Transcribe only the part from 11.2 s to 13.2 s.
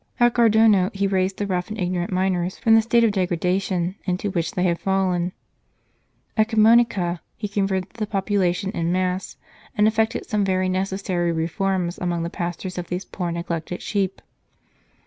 reforms among the pastors of these